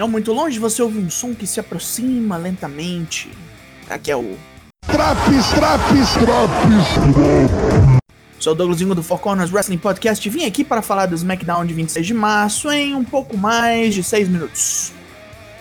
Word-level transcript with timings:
Não 0.00 0.08
muito 0.08 0.32
longe 0.32 0.58
você 0.58 0.80
ouve 0.80 0.98
um 0.98 1.10
som 1.10 1.34
que 1.34 1.46
se 1.46 1.60
aproxima 1.60 2.38
lentamente. 2.38 3.30
Aqui 3.86 4.10
é 4.10 4.16
o. 4.16 4.34
Traps, 4.86 5.50
traps, 5.50 6.12
traps. 6.14 8.00
Sou 8.38 8.54
o 8.54 8.56
Douglasinho 8.56 8.94
do 8.94 9.02
Four 9.02 9.18
Corners 9.18 9.52
Wrestling 9.52 9.76
Podcast 9.76 10.26
e 10.26 10.30
vim 10.30 10.46
aqui 10.46 10.64
para 10.64 10.80
falar 10.80 11.04
do 11.04 11.14
SmackDown 11.14 11.66
de 11.66 11.74
26 11.74 12.06
de 12.06 12.14
março 12.14 12.72
em 12.72 12.94
um 12.94 13.04
pouco 13.04 13.36
mais 13.36 13.94
de 13.94 14.02
6 14.02 14.30
minutos. 14.30 14.90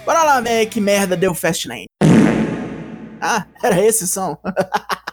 Bora 0.06 0.24
lá 0.24 0.40
ver 0.40 0.68
que 0.68 0.80
merda 0.80 1.18
deu 1.18 1.36
Fastlane. 1.36 1.88
Ah, 3.20 3.46
era 3.62 3.86
esse 3.86 4.08
som. 4.08 4.38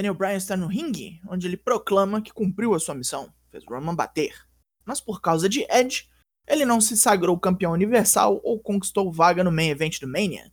Daniel 0.00 0.14
Bryan 0.14 0.36
está 0.36 0.56
no 0.56 0.66
ringue, 0.66 1.20
onde 1.28 1.46
ele 1.46 1.58
proclama 1.58 2.22
que 2.22 2.32
cumpriu 2.32 2.74
a 2.74 2.80
sua 2.80 2.94
missão, 2.94 3.30
fez 3.50 3.62
Roman 3.66 3.94
bater. 3.94 4.34
Mas 4.82 4.98
por 4.98 5.20
causa 5.20 5.46
de 5.46 5.66
Edge, 5.70 6.08
ele 6.48 6.64
não 6.64 6.80
se 6.80 6.96
sagrou 6.96 7.38
campeão 7.38 7.72
universal 7.72 8.40
ou 8.42 8.58
conquistou 8.58 9.12
vaga 9.12 9.44
no 9.44 9.52
main 9.52 9.68
event 9.68 10.00
do 10.00 10.08
Mania. 10.08 10.50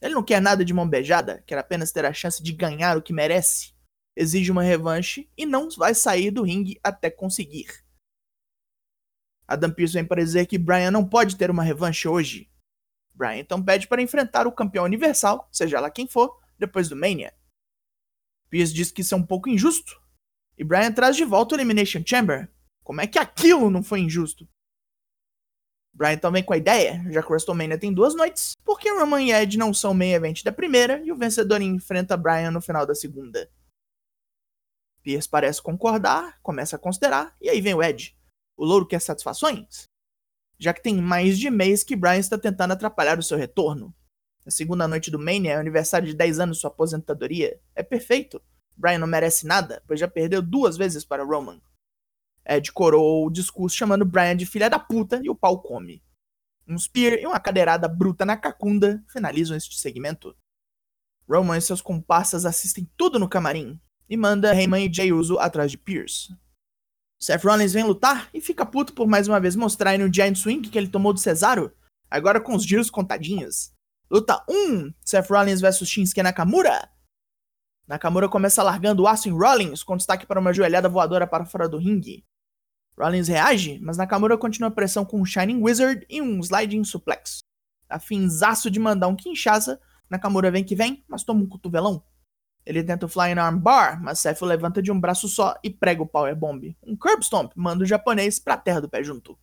Ele 0.00 0.14
não 0.14 0.22
quer 0.22 0.40
nada 0.40 0.64
de 0.64 0.72
mão 0.72 0.88
beijada, 0.88 1.44
quer 1.46 1.58
apenas 1.58 1.92
ter 1.92 2.06
a 2.06 2.14
chance 2.14 2.42
de 2.42 2.50
ganhar 2.50 2.96
o 2.96 3.02
que 3.02 3.12
merece. 3.12 3.74
Exige 4.16 4.50
uma 4.50 4.62
revanche 4.62 5.28
e 5.36 5.44
não 5.44 5.68
vai 5.68 5.94
sair 5.94 6.30
do 6.30 6.42
ringue 6.42 6.80
até 6.82 7.10
conseguir. 7.10 7.84
Adam 9.46 9.70
Pearce 9.70 9.92
vem 9.92 10.04
para 10.06 10.24
dizer 10.24 10.46
que 10.46 10.56
Bryan 10.56 10.90
não 10.90 11.06
pode 11.06 11.36
ter 11.36 11.50
uma 11.50 11.62
revanche 11.62 12.08
hoje. 12.08 12.50
Bryan 13.12 13.36
então 13.36 13.62
pede 13.62 13.86
para 13.86 14.00
enfrentar 14.00 14.46
o 14.46 14.52
campeão 14.52 14.86
universal, 14.86 15.46
seja 15.52 15.78
lá 15.78 15.90
quem 15.90 16.08
for, 16.08 16.40
depois 16.58 16.88
do 16.88 16.96
Mania. 16.96 17.34
Pierce 18.52 18.74
diz 18.74 18.92
que 18.92 19.00
isso 19.00 19.14
é 19.14 19.16
um 19.16 19.24
pouco 19.24 19.48
injusto. 19.48 19.98
E 20.58 20.62
Bryan 20.62 20.92
traz 20.92 21.16
de 21.16 21.24
volta 21.24 21.54
o 21.54 21.56
Elimination 21.56 22.02
Chamber. 22.04 22.52
Como 22.84 23.00
é 23.00 23.06
que 23.06 23.18
aquilo 23.18 23.70
não 23.70 23.82
foi 23.82 24.00
injusto? 24.00 24.46
Bryan 25.94 26.18
também 26.18 26.44
com 26.44 26.52
a 26.52 26.58
ideia, 26.58 27.02
já 27.10 27.22
que 27.22 27.28
o 27.28 27.30
WrestleMania 27.30 27.78
tem 27.78 27.94
duas 27.94 28.14
noites, 28.14 28.52
porque 28.62 28.90
Roman 28.90 29.22
e 29.22 29.32
Edge 29.32 29.56
não 29.56 29.72
são 29.72 29.94
main 29.94 30.12
event 30.12 30.42
da 30.42 30.52
primeira 30.52 31.02
e 31.02 31.10
o 31.10 31.16
vencedor 31.16 31.62
enfrenta 31.62 32.14
Bryan 32.14 32.50
no 32.50 32.60
final 32.60 32.84
da 32.84 32.94
segunda. 32.94 33.50
Pierce 35.02 35.28
parece 35.28 35.62
concordar, 35.62 36.38
começa 36.42 36.76
a 36.76 36.78
considerar, 36.78 37.34
e 37.40 37.48
aí 37.48 37.60
vem 37.62 37.72
o 37.72 37.82
Edge. 37.82 38.14
O 38.54 38.66
louro 38.66 38.86
quer 38.86 39.00
satisfações? 39.00 39.84
Já 40.58 40.74
que 40.74 40.82
tem 40.82 41.00
mais 41.00 41.38
de 41.38 41.50
mês 41.50 41.82
que 41.82 41.96
Bryan 41.96 42.18
está 42.18 42.36
tentando 42.36 42.72
atrapalhar 42.72 43.18
o 43.18 43.22
seu 43.22 43.38
retorno. 43.38 43.94
Na 44.44 44.50
segunda 44.50 44.88
noite 44.88 45.10
do 45.10 45.18
Mania 45.18 45.52
é 45.52 45.56
aniversário 45.56 46.06
de 46.06 46.14
10 46.14 46.40
anos 46.40 46.56
de 46.56 46.60
sua 46.62 46.70
aposentadoria. 46.70 47.60
É 47.74 47.82
perfeito. 47.82 48.42
Brian 48.76 48.98
não 48.98 49.06
merece 49.06 49.46
nada, 49.46 49.82
pois 49.86 50.00
já 50.00 50.08
perdeu 50.08 50.42
duas 50.42 50.76
vezes 50.76 51.04
para 51.04 51.24
Roman. 51.24 51.60
Ed 52.44 52.72
coroou 52.72 53.26
o 53.26 53.30
discurso 53.30 53.76
chamando 53.76 54.04
Brian 54.04 54.36
de 54.36 54.44
filha 54.44 54.68
da 54.68 54.78
puta 54.78 55.20
e 55.22 55.30
o 55.30 55.34
pau 55.34 55.60
come. 55.60 56.02
Um 56.66 56.76
spear 56.78 57.14
e 57.14 57.26
uma 57.26 57.38
cadeirada 57.38 57.86
bruta 57.86 58.24
na 58.24 58.36
cacunda 58.36 59.04
finalizam 59.08 59.56
este 59.56 59.78
segmento. 59.78 60.34
Roman 61.28 61.58
e 61.58 61.60
seus 61.60 61.80
comparsas 61.80 62.44
assistem 62.44 62.90
tudo 62.96 63.18
no 63.18 63.28
camarim 63.28 63.80
e 64.08 64.16
manda 64.16 64.54
Heyman 64.54 64.86
e 64.86 64.92
Jay 64.92 65.12
Uso 65.12 65.38
atrás 65.38 65.70
de 65.70 65.78
Pierce. 65.78 66.34
Seth 67.20 67.44
Rollins 67.44 67.72
vem 67.72 67.84
lutar 67.84 68.28
e 68.34 68.40
fica 68.40 68.66
puto 68.66 68.92
por 68.92 69.06
mais 69.06 69.28
uma 69.28 69.38
vez 69.38 69.54
mostrar 69.54 69.96
no 69.96 70.12
Giant 70.12 70.36
Swing 70.36 70.68
que 70.68 70.76
ele 70.76 70.88
tomou 70.88 71.12
do 71.12 71.20
Cesaro, 71.20 71.72
agora 72.10 72.40
com 72.40 72.56
os 72.56 72.64
giros 72.64 72.90
contadinhos. 72.90 73.72
Luta 74.12 74.44
1: 74.46 74.92
Seth 75.02 75.30
Rollins 75.30 75.62
vs 75.62 75.88
Shinsuke 75.88 76.22
Nakamura. 76.22 76.86
Nakamura 77.88 78.28
começa 78.28 78.62
largando 78.62 79.04
o 79.04 79.06
aço 79.06 79.26
em 79.26 79.32
Rollins, 79.32 79.82
com 79.82 79.96
destaque 79.96 80.26
para 80.26 80.38
uma 80.38 80.52
joelhada 80.52 80.86
voadora 80.86 81.26
para 81.26 81.46
fora 81.46 81.66
do 81.66 81.78
ringue. 81.78 82.22
Rollins 82.94 83.28
reage, 83.28 83.78
mas 83.80 83.96
Nakamura 83.96 84.36
continua 84.36 84.68
a 84.68 84.70
pressão 84.70 85.02
com 85.02 85.18
um 85.18 85.24
Shining 85.24 85.62
Wizard 85.62 86.06
e 86.10 86.20
um 86.20 86.40
Sliding 86.40 86.84
Suplex. 86.84 87.38
A 87.88 87.98
finzaço 87.98 88.70
de 88.70 88.78
mandar 88.78 89.08
um 89.08 89.16
Kinshasa, 89.16 89.80
Nakamura 90.10 90.50
vem 90.50 90.62
que 90.62 90.76
vem, 90.76 91.02
mas 91.08 91.24
toma 91.24 91.40
um 91.40 91.48
cotovelão. 91.48 92.04
Ele 92.66 92.84
tenta 92.84 93.06
o 93.06 93.08
Flying 93.08 93.38
Arm 93.38 93.58
Bar, 93.58 93.98
mas 94.02 94.18
Seth 94.18 94.42
o 94.42 94.44
levanta 94.44 94.82
de 94.82 94.92
um 94.92 95.00
braço 95.00 95.26
só 95.26 95.58
e 95.64 95.70
prega 95.70 96.02
o 96.02 96.06
Power 96.06 96.36
Bomb. 96.36 96.76
Um 96.82 96.94
Curb 96.94 97.24
Stomp 97.24 97.52
manda 97.56 97.82
o 97.82 97.86
japonês 97.86 98.38
pra 98.38 98.58
terra 98.58 98.82
do 98.82 98.90
pé 98.90 99.02
junto. 99.02 99.38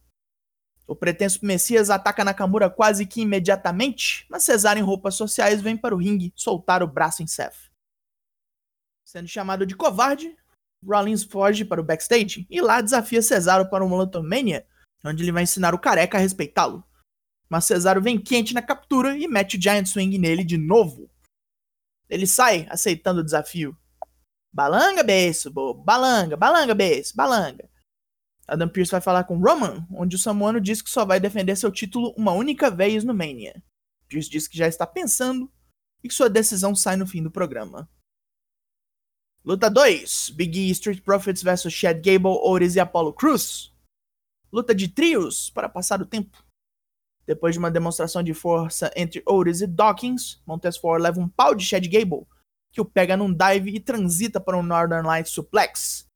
O 0.90 0.96
pretenso 0.96 1.46
Messias 1.46 1.92
ataca 1.92 2.26
Nakamura 2.26 2.68
quase 2.68 3.06
que 3.06 3.22
imediatamente, 3.22 4.26
mas 4.28 4.44
Cesaro 4.44 4.80
em 4.80 4.82
roupas 4.82 5.14
sociais 5.14 5.62
vem 5.62 5.78
para 5.78 5.94
o 5.94 6.00
ringue 6.00 6.34
soltar 6.36 6.82
o 6.82 6.88
braço 6.88 7.22
em 7.22 7.28
Seth. 7.28 7.70
Sendo 9.06 9.28
chamado 9.28 9.68
de 9.68 9.76
covarde, 9.76 10.36
Rollins 10.84 11.24
foge 11.24 11.64
para 11.64 11.80
o 11.80 11.84
backstage 11.84 12.48
e 12.50 12.60
lá 12.60 12.82
desafia 12.82 13.22
Cesaro 13.22 13.70
para 13.70 13.86
uma 13.86 14.10
Mania, 14.24 14.66
onde 15.06 15.24
ele 15.24 15.32
vai 15.32 15.44
ensinar 15.44 15.76
o 15.76 15.80
careca 15.80 16.18
a 16.18 16.22
respeitá-lo. 16.22 16.84
Mas 17.48 17.66
Cesaro 17.66 18.02
vem 18.02 18.20
quente 18.20 18.56
na 18.56 18.62
captura 18.64 19.16
e 19.16 19.28
mete 19.28 19.58
o 19.58 19.62
Giant 19.62 19.86
Swing 19.86 20.18
nele 20.18 20.44
de 20.44 20.58
novo. 20.58 21.08
Ele 22.10 22.26
sai, 22.26 22.66
aceitando 22.68 23.22
o 23.22 23.24
desafio. 23.24 23.78
Balanga, 24.52 25.04
beijo, 25.04 25.52
balanga, 25.52 26.36
balanga, 26.36 26.74
beijo, 26.74 27.12
balanga. 27.16 27.69
Adam 28.52 28.70
Pearce 28.70 28.92
vai 28.92 29.02
falar 29.02 29.24
com 29.24 29.40
Roman, 29.40 29.86
onde 29.92 30.16
o 30.16 30.20
Samuano 30.20 30.60
diz 30.60 30.82
que 30.82 30.90
só 30.90 31.06
vai 31.06 31.20
defender 31.20 31.56
seu 31.56 31.72
título 31.72 32.14
uma 32.18 32.32
única 32.32 32.70
vez 32.70 33.04
no 33.04 33.14
Mania. 33.14 33.62
Pearce 34.08 34.30
diz 34.30 34.48
que 34.48 34.58
já 34.58 34.68
está 34.68 34.86
pensando 34.88 35.52
e 36.04 36.08
que 36.08 36.14
sua 36.14 36.30
decisão 36.30 36.76
sai 36.76 36.96
no 36.96 37.08
fim 37.08 37.22
do 37.22 37.32
programa. 37.32 37.90
Luta 39.46 39.70
2: 39.70 40.32
Big 40.36 40.60
E 40.60 40.72
Street 40.72 41.02
Profits 41.02 41.42
vs 41.42 41.72
Chad 41.72 41.98
Gable, 42.04 42.40
Oris 42.44 42.76
e 42.76 42.80
Apollo 42.80 43.14
Cruz. 43.14 43.74
Luta 44.52 44.74
de 44.74 44.88
trios 44.88 45.50
para 45.50 45.70
passar 45.70 46.02
o 46.02 46.06
tempo. 46.06 46.44
Depois 47.26 47.54
de 47.54 47.60
uma 47.60 47.70
demonstração 47.70 48.24
de 48.24 48.34
força 48.34 48.92
entre 48.96 49.22
Otis 49.26 49.62
e 49.62 49.68
Dawkins, 49.68 50.42
Montez 50.48 50.78
Ford 50.78 51.02
leva 51.02 51.20
um 51.20 51.30
pau 51.30 51.54
de 51.54 51.64
Chad 51.64 51.86
Gable, 51.86 52.26
que 52.72 52.82
o 52.82 52.86
pega 52.86 53.16
num 53.16 53.32
dive 53.32 53.70
e 53.70 53.80
transita 53.80 54.42
para 54.42 54.58
um 54.58 54.64
Northern 54.64 55.06
Light 55.06 55.30
Suplex. 55.30 56.09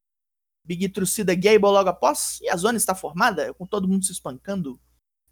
Big 0.65 0.87
trucida 0.89 1.35
Gable 1.35 1.71
logo 1.71 1.89
após, 1.89 2.39
e 2.41 2.49
a 2.49 2.55
zona 2.55 2.77
está 2.77 2.95
formada, 2.95 3.53
com 3.53 3.65
todo 3.65 3.87
mundo 3.87 4.05
se 4.05 4.11
espancando. 4.11 4.79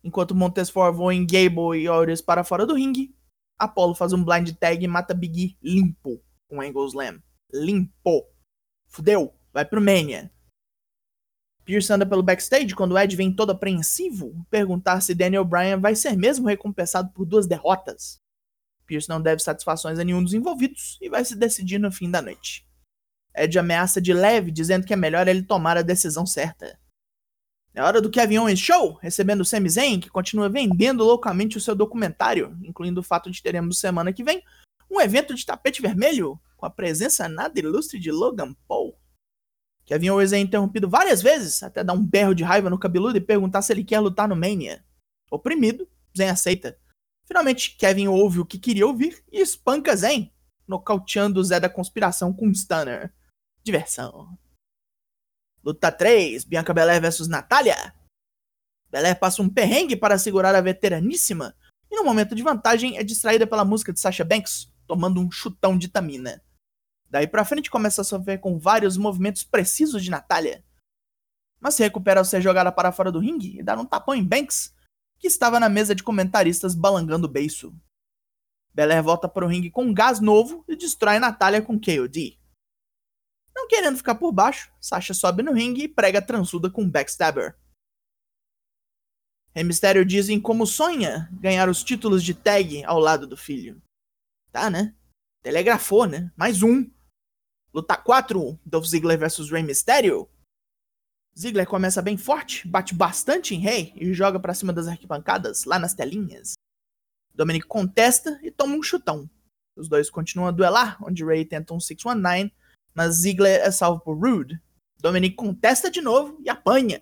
Enquanto 0.03 0.36
Montesfort 0.36 0.96
voa 0.96 1.14
em 1.14 1.25
Gable 1.25 1.80
e 1.80 1.88
Oris 1.88 2.22
para 2.22 2.44
fora 2.44 2.66
do 2.66 2.74
ringue, 2.74 3.16
Apollo 3.58 3.96
faz 3.96 4.12
um 4.12 4.24
blind 4.24 4.52
tag 4.53 4.84
e 4.84 4.88
mata 4.88 5.14
Big 5.14 5.58
E 5.62 5.74
limpo 5.74 6.22
com 6.47 6.59
Angle 6.59 6.88
Slam. 6.88 7.22
Limpo. 7.53 8.28
Fudeu, 8.88 9.34
vai 9.53 9.64
pro 9.64 9.80
Mania. 9.80 10.31
Pierce 11.63 11.94
anda 11.94 12.06
pelo 12.06 12.24
backstage 12.24 12.75
quando 12.75 12.98
Ed 12.98 13.16
vem 13.16 13.34
todo 13.34 13.52
apreensivo 13.52 14.46
perguntar 14.50 15.00
se 15.00 15.13
Daniel 15.13 15.46
Bryan 15.46 15.80
vai 15.80 15.96
ser 15.96 16.18
mesmo 16.18 16.48
recompensado 16.48 17.13
por 17.13 17.25
duas 17.25 17.48
derrotas. 17.48 18.19
Pierce 18.86 19.08
não 19.08 19.22
deve 19.22 19.42
satisfações 19.42 20.00
a 20.00 20.03
nenhum 20.03 20.24
dos 20.24 20.34
envolvidos 20.34 20.98
e 21.00 21.08
vai 21.08 21.24
se 21.24 21.36
decidir 21.36 21.78
no 21.78 21.92
fim 21.92 22.09
da 22.09 22.22
noite. 22.22 22.68
Ed 23.36 23.58
ameaça 23.58 24.02
de 24.02 24.14
leve, 24.14 24.52
dizendo 24.52 24.86
que 24.86 24.94
é 24.94 24.97
melhor 24.97 25.28
ele 25.28 25.44
tomar 25.44 25.78
a 25.78 25.81
decisão 25.81 26.25
certa. 26.25 26.80
É 27.74 27.81
hora 27.81 28.02
do 28.02 28.09
Kevin 28.09 28.40
Owens 28.40 28.59
Show, 28.59 29.00
recebendo 29.02 29.42
o 29.42 29.46
Sami 29.46 29.69
Zayn, 29.69 30.00
que 30.00 30.09
continua 30.09 30.50
vendendo 30.50 31.03
loucamente 31.03 31.58
o 31.58 31.62
seu 31.62 31.74
documentário, 31.74 32.58
incluindo 32.64 33.00
o 33.00 33.03
fato 33.03 33.31
de 33.31 33.42
teremos 33.42 33.80
semana 33.80 34.12
que 34.12 34.24
vem 34.24 34.44
um 34.90 35.00
evento 35.00 35.34
de 35.34 35.46
tapete 35.46 35.81
vermelho 35.81 36.38
com 36.58 36.66
a 36.66 36.69
presença 36.69 37.30
nada 37.30 37.58
ilustre 37.58 37.97
de 37.97 38.12
Logan 38.12 38.53
Paul. 38.68 38.97
Kevin 39.86 40.09
Owens 40.09 40.34
é 40.34 40.38
interrompido 40.38 40.90
várias 40.90 41.22
vezes, 41.22 41.63
até 41.63 41.84
dar 41.84 41.94
um 41.94 42.06
berro 42.06 42.36
de 42.36 42.44
raiva 42.44 42.69
no 42.69 42.78
cabeludo 42.78 43.18
e 43.18 43.22
perguntar 43.22 43.62
se 43.62 43.72
ele 43.72 43.86
quer 43.86 44.00
lutar 44.00 44.28
no 44.28 44.36
Mania. 44.36 44.84
Oprimido, 45.31 45.88
Zayn 46.16 46.30
aceita. 46.30 46.78
Finalmente, 47.25 47.78
Kevin 47.78 48.08
ouve 48.08 48.42
o 48.42 48.46
que 48.46 48.59
queria 48.59 48.86
ouvir 48.86 49.24
e 49.31 49.39
espanca 49.39 49.95
Zayn, 49.95 50.30
nocauteando 50.68 51.39
o 51.39 51.44
Zé 51.44 51.60
da 51.60 51.69
Conspiração 51.69 52.33
com 52.33 52.48
um 52.48 52.54
stunner. 52.54 53.13
Diversão. 53.63 54.38
Luta 55.63 55.92
3, 55.92 56.44
Bianca 56.44 56.74
Belair 56.74 57.02
vs 57.02 57.28
Natália. 57.28 57.94
Belair 58.90 59.19
passa 59.19 59.42
um 59.42 59.50
perrengue 59.50 59.96
para 59.96 60.18
segurar 60.18 60.56
a 60.56 60.62
veteraníssima 60.62 61.56
e 61.92 61.96
no 61.96 62.04
momento 62.04 62.34
de 62.34 62.42
vantagem 62.42 62.98
é 62.98 63.04
distraída 63.04 63.46
pela 63.46 63.66
música 63.66 63.94
de 63.94 64.00
Sasha 64.00 64.24
Banks, 64.24 64.72
tomando 64.88 65.22
um 65.22 65.30
chutão 65.30 65.78
de 65.78 65.90
Tamina. 65.90 66.42
Daí 67.10 67.28
pra 67.28 67.46
frente 67.46 67.69
começa 67.69 68.02
a 68.02 68.06
sofrer 68.06 68.40
com 68.40 68.58
vários 68.58 68.98
movimentos 68.98 69.44
precisos 69.44 70.04
de 70.04 70.10
Natália. 70.10 70.64
Mas 71.60 71.75
se 71.75 71.84
recupera 71.84 72.22
ao 72.22 72.25
ser 72.25 72.42
jogada 72.42 72.72
para 72.72 72.92
fora 72.92 73.12
do 73.12 73.19
ringue 73.19 73.60
e 73.60 73.64
dar 73.64 73.78
um 73.78 73.86
tapão 73.86 74.16
em 74.16 74.24
Banks, 74.24 74.74
que 75.19 75.28
estava 75.28 75.60
na 75.60 75.69
mesa 75.69 75.94
de 75.94 76.02
comentaristas 76.02 76.74
balangando 76.74 77.28
o 77.28 77.30
beiço. 77.30 77.75
Belair 78.74 79.04
volta 79.04 79.28
para 79.28 79.46
o 79.46 79.48
ringue 79.48 79.69
com 79.69 79.84
um 79.84 79.94
gás 79.94 80.19
novo 80.19 80.64
e 80.68 80.75
destrói 80.75 81.19
Natália 81.19 81.62
com 81.62 81.80
KOD. 81.80 82.41
Não 83.62 83.68
querendo 83.68 83.96
ficar 83.96 84.16
por 84.16 84.31
baixo, 84.31 84.74
Sasha 84.81 85.13
sobe 85.13 85.44
no 85.44 85.54
ringue 85.54 85.84
e 85.84 85.88
prega 85.88 86.19
transuda 86.19 86.68
com 86.68 86.90
backstabber. 86.90 87.56
Rey 89.54 89.63
Mysterio 89.63 90.04
dizem 90.04 90.42
como 90.42 90.66
sonha 90.66 91.30
ganhar 91.34 91.69
os 91.69 91.84
títulos 91.84 92.24
de 92.24 92.34
tag 92.34 92.84
ao 92.86 92.98
lado 92.98 93.28
do 93.28 93.38
filho. 93.38 93.80
Tá, 94.52 94.68
né? 94.68 94.96
Telegrafou, 95.44 96.08
né? 96.08 96.31
Mais 96.36 96.63
um. 96.63 96.90
Luta 97.72 97.96
4, 97.96 98.60
Dolph 98.66 98.88
Ziggler 98.88 99.19
versus 99.19 99.52
Rey 99.52 99.62
Mysterio. 99.62 100.28
Ziggler 101.38 101.68
começa 101.68 102.02
bem 102.02 102.18
forte, 102.18 102.68
bate 102.68 102.96
bastante 102.96 103.54
em 103.54 103.60
Rey 103.60 103.94
e 103.96 104.12
joga 104.12 104.40
para 104.40 104.56
cima 104.56 104.74
das 104.74 104.88
arquibancadas, 104.88 105.66
lá 105.66 105.78
nas 105.78 105.94
telinhas. 105.94 106.54
Dominic 107.31 107.68
contesta 107.68 108.40
e 108.42 108.50
toma 108.50 108.75
um 108.75 108.81
chutão. 108.81 109.30
Os 109.75 109.88
dois 109.88 110.10
continuam 110.10 110.50
a 110.50 110.52
duelar, 110.52 110.98
onde 111.04 111.24
Rey 111.24 111.46
tenta 111.46 111.75
um 111.75 111.80
619, 111.80 112.52
mas 112.94 113.16
Ziggler 113.16 113.62
é 113.62 113.72
salvo 113.72 114.02
por 114.02 114.18
Rude. 114.18 114.62
Dominic 115.00 115.36
contesta 115.36 115.90
de 115.90 116.02
novo 116.02 116.38
e 116.44 116.50
apanha. 116.50 117.02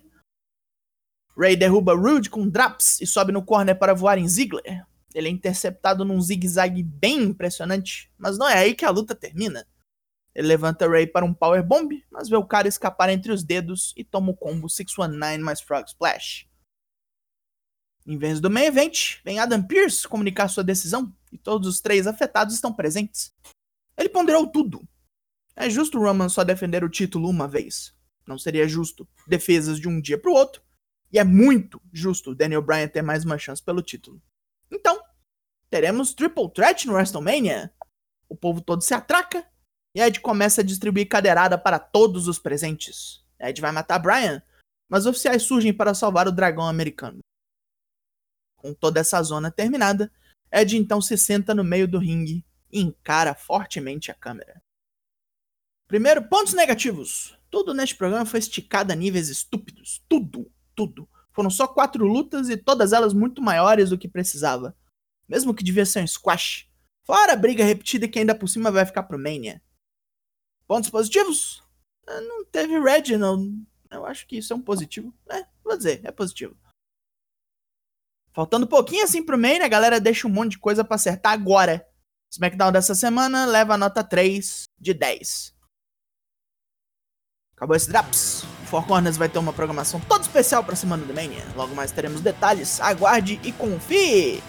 Ray 1.36 1.56
derruba 1.56 1.94
Rude 1.94 2.28
com 2.28 2.48
Draps 2.48 3.00
e 3.00 3.06
sobe 3.06 3.32
no 3.32 3.44
corner 3.44 3.78
para 3.78 3.94
voar 3.94 4.18
em 4.18 4.28
Ziggler. 4.28 4.86
Ele 5.14 5.28
é 5.28 5.30
interceptado 5.30 6.04
num 6.04 6.20
zigue-zague 6.20 6.82
bem 6.82 7.22
impressionante, 7.22 8.10
mas 8.16 8.38
não 8.38 8.48
é 8.48 8.58
aí 8.58 8.74
que 8.74 8.84
a 8.84 8.90
luta 8.90 9.14
termina. 9.14 9.66
Ele 10.34 10.46
levanta 10.46 10.88
Ray 10.88 11.06
para 11.06 11.24
um 11.24 11.34
Power 11.34 11.62
Bomb, 11.64 12.04
mas 12.10 12.28
vê 12.28 12.36
o 12.36 12.44
cara 12.44 12.68
escapar 12.68 13.10
entre 13.10 13.32
os 13.32 13.42
dedos 13.42 13.92
e 13.96 14.04
toma 14.04 14.30
o 14.30 14.36
combo 14.36 14.68
619 14.68 15.38
mais 15.38 15.60
Frog 15.60 15.86
Splash. 15.88 16.48
Em 18.06 18.16
vez 18.16 18.40
do 18.40 18.50
main 18.50 18.64
event, 18.64 19.20
vem 19.24 19.38
Adam 19.38 19.62
Pearce 19.62 20.06
comunicar 20.06 20.48
sua 20.48 20.64
decisão 20.64 21.14
e 21.32 21.38
todos 21.38 21.68
os 21.68 21.80
três 21.80 22.06
afetados 22.06 22.54
estão 22.54 22.72
presentes. 22.72 23.32
Ele 23.96 24.08
ponderou 24.08 24.46
tudo. 24.46 24.82
É 25.60 25.68
justo 25.68 25.98
Roman 25.98 26.30
só 26.30 26.42
defender 26.42 26.82
o 26.82 26.88
título 26.88 27.28
uma 27.28 27.46
vez. 27.46 27.94
Não 28.26 28.38
seria 28.38 28.66
justo 28.66 29.06
defesas 29.28 29.78
de 29.78 29.86
um 29.86 30.00
dia 30.00 30.16
para 30.16 30.30
o 30.30 30.34
outro. 30.34 30.62
E 31.12 31.18
é 31.18 31.22
muito 31.22 31.78
justo 31.92 32.34
Daniel 32.34 32.62
Bryan 32.62 32.88
ter 32.88 33.02
mais 33.02 33.26
uma 33.26 33.36
chance 33.36 33.62
pelo 33.62 33.82
título. 33.82 34.22
Então, 34.72 34.98
teremos 35.68 36.14
Triple 36.14 36.50
Threat 36.54 36.86
no 36.86 36.94
WrestleMania. 36.94 37.70
O 38.26 38.34
povo 38.34 38.62
todo 38.62 38.80
se 38.80 38.94
atraca 38.94 39.46
e 39.94 40.00
Ed 40.00 40.20
começa 40.20 40.62
a 40.62 40.64
distribuir 40.64 41.06
cadeirada 41.06 41.58
para 41.58 41.78
todos 41.78 42.26
os 42.26 42.38
presentes. 42.38 43.22
Ed 43.38 43.60
vai 43.60 43.70
matar 43.70 43.98
Bryan, 43.98 44.42
mas 44.88 45.04
oficiais 45.04 45.42
surgem 45.42 45.74
para 45.74 45.92
salvar 45.92 46.26
o 46.26 46.32
dragão 46.32 46.66
americano. 46.66 47.18
Com 48.56 48.72
toda 48.72 48.98
essa 48.98 49.22
zona 49.22 49.50
terminada, 49.50 50.10
Ed 50.50 50.74
então 50.78 51.02
se 51.02 51.18
senta 51.18 51.54
no 51.54 51.62
meio 51.62 51.86
do 51.86 51.98
ringue 51.98 52.46
e 52.72 52.80
encara 52.80 53.34
fortemente 53.34 54.10
a 54.10 54.14
câmera. 54.14 54.62
Primeiro, 55.90 56.22
pontos 56.22 56.54
negativos. 56.54 57.36
Tudo 57.50 57.74
neste 57.74 57.96
programa 57.96 58.24
foi 58.24 58.38
esticado 58.38 58.92
a 58.92 58.94
níveis 58.94 59.28
estúpidos. 59.28 60.00
Tudo, 60.08 60.48
tudo. 60.72 61.08
Foram 61.32 61.50
só 61.50 61.66
quatro 61.66 62.06
lutas 62.06 62.48
e 62.48 62.56
todas 62.56 62.92
elas 62.92 63.12
muito 63.12 63.42
maiores 63.42 63.90
do 63.90 63.98
que 63.98 64.06
precisava. 64.06 64.76
Mesmo 65.28 65.52
que 65.52 65.64
devia 65.64 65.84
ser 65.84 66.00
um 66.00 66.06
squash. 66.06 66.68
Fora 67.02 67.32
a 67.32 67.36
briga 67.36 67.64
repetida 67.64 68.06
que 68.06 68.20
ainda 68.20 68.36
por 68.36 68.46
cima 68.46 68.70
vai 68.70 68.86
ficar 68.86 69.02
pro 69.02 69.18
Mania. 69.18 69.60
Pontos 70.64 70.90
positivos? 70.90 71.60
Ah, 72.06 72.20
não 72.20 72.44
teve 72.44 72.78
Reginald. 72.78 73.52
Eu 73.90 74.06
acho 74.06 74.28
que 74.28 74.38
isso 74.38 74.52
é 74.52 74.56
um 74.56 74.62
positivo. 74.62 75.12
É, 75.28 75.44
vou 75.64 75.76
dizer, 75.76 76.02
é 76.04 76.12
positivo. 76.12 76.56
Faltando 78.32 78.64
pouquinho 78.64 79.02
assim 79.02 79.24
pro 79.24 79.36
main, 79.36 79.58
a 79.58 79.66
galera 79.66 79.98
deixa 79.98 80.28
um 80.28 80.30
monte 80.30 80.52
de 80.52 80.60
coisa 80.60 80.84
para 80.84 80.94
acertar 80.94 81.32
agora. 81.32 81.84
SmackDown 82.30 82.70
dessa 82.70 82.94
semana 82.94 83.44
leva 83.44 83.74
a 83.74 83.78
nota 83.78 84.04
3 84.04 84.66
de 84.80 84.94
10. 84.94 85.58
Acabou 87.60 87.76
esse 87.76 87.90
Drops. 87.90 88.44
O 88.62 88.66
Four 88.66 88.86
Corners 88.86 89.18
vai 89.18 89.28
ter 89.28 89.38
uma 89.38 89.52
programação 89.52 90.00
toda 90.08 90.22
especial 90.22 90.64
pra 90.64 90.74
semana 90.74 91.04
do 91.04 91.12
Mania. 91.12 91.44
Logo 91.54 91.74
mais 91.74 91.92
teremos 91.92 92.22
detalhes. 92.22 92.80
Aguarde 92.80 93.38
e 93.44 93.52
confie! 93.52 94.42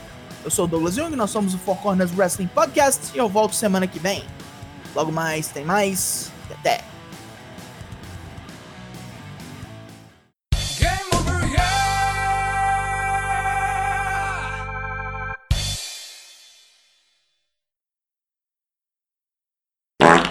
Eu 0.46 0.50
sou 0.50 0.64
o 0.64 0.68
Douglas 0.68 0.96
Jung, 0.96 1.14
nós 1.14 1.30
somos 1.30 1.54
o 1.54 1.58
Four 1.58 1.76
Corners 1.80 2.18
Wrestling 2.18 2.48
Podcast 2.48 3.12
e 3.14 3.18
eu 3.18 3.28
volto 3.28 3.54
semana 3.54 3.86
que 3.86 4.00
vem. 4.00 4.24
Logo 4.96 5.12
mais, 5.12 5.50
tem 5.50 5.66
mais 5.66 6.32
e 6.50 6.54
até! 6.54 6.91